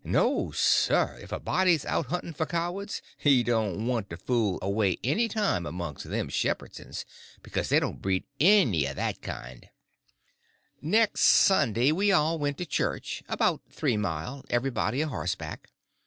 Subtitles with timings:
[0.03, 4.97] No, sir; if a body's out hunting for cowards he don't want to fool away
[5.03, 7.05] any time amongst them Shepherdsons,
[7.43, 9.69] becuz they don't breed any of that kind."
[10.81, 15.69] Next Sunday we all went to church, about three mile, everybody a horseback.